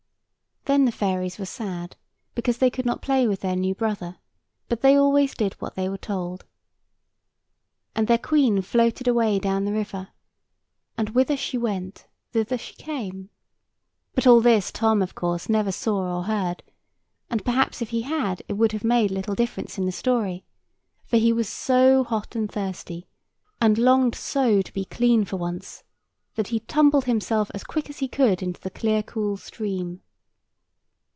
Then 0.65 0.85
the 0.85 0.91
fairies 0.91 1.39
were 1.39 1.47
sad, 1.47 1.95
because 2.35 2.59
they 2.59 2.69
could 2.69 2.85
not 2.85 3.01
play 3.01 3.27
with 3.27 3.41
their 3.41 3.55
new 3.55 3.73
brother, 3.73 4.17
but 4.69 4.81
they 4.81 4.95
always 4.95 5.33
did 5.33 5.53
what 5.53 5.73
they 5.73 5.89
were 5.89 5.97
told. 5.97 6.45
And 7.95 8.07
their 8.07 8.19
Queen 8.19 8.61
floated 8.61 9.07
away 9.07 9.39
down 9.39 9.65
the 9.65 9.71
river; 9.73 10.09
and 10.99 11.09
whither 11.09 11.35
she 11.35 11.57
went, 11.57 12.05
thither 12.33 12.59
she 12.59 12.75
came. 12.75 13.31
But 14.13 14.27
all 14.27 14.39
this 14.39 14.71
Tom, 14.71 15.01
of 15.01 15.15
course, 15.15 15.49
never 15.49 15.71
saw 15.71 16.19
or 16.19 16.23
heard: 16.25 16.61
and 17.27 17.43
perhaps 17.43 17.81
if 17.81 17.89
he 17.89 18.03
had 18.03 18.43
it 18.47 18.53
would 18.53 18.71
have 18.71 18.83
made 18.83 19.09
little 19.09 19.33
difference 19.33 19.79
in 19.79 19.87
the 19.87 19.91
story; 19.91 20.45
for 21.03 21.17
was 21.33 21.49
so 21.49 22.03
hot 22.03 22.35
and 22.35 22.49
thirsty, 22.51 23.07
and 23.59 23.79
longed 23.79 24.13
so 24.13 24.61
to 24.61 24.71
be 24.73 24.85
clean 24.85 25.25
for 25.25 25.37
once, 25.37 25.83
that 26.35 26.49
he 26.49 26.59
tumbled 26.59 27.05
himself 27.05 27.49
as 27.55 27.63
quick 27.63 27.89
as 27.89 27.97
he 27.97 28.07
could 28.07 28.43
into 28.43 28.61
the 28.61 28.69
clear 28.69 29.01
cool 29.01 29.37
stream. 29.37 30.03